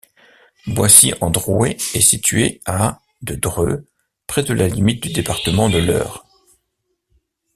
[0.65, 3.85] Boissy-en-Drouais est situé à de Dreux,
[4.25, 6.25] près de la limite du département de l'Eure.